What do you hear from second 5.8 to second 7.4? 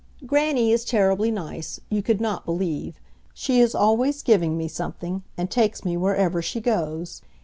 me wherever she goes.